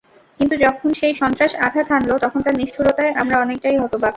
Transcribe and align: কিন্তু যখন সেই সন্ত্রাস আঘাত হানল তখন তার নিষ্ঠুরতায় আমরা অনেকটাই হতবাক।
কিন্তু 0.39 0.55
যখন 0.57 0.89
সেই 0.93 1.13
সন্ত্রাস 1.13 1.51
আঘাত 1.65 1.87
হানল 1.91 2.11
তখন 2.17 2.39
তার 2.41 2.55
নিষ্ঠুরতায় 2.55 3.11
আমরা 3.21 3.35
অনেকটাই 3.39 3.77
হতবাক। 3.77 4.09